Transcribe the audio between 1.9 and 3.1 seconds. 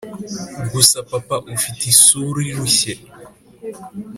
isura irushye,